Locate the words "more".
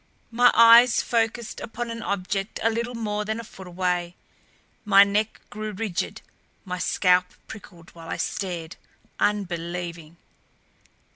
2.95-3.23